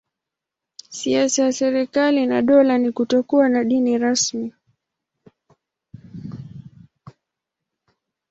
[0.89, 4.53] Siasa ya serikali na dola ni kutokuwa na dini rasmi.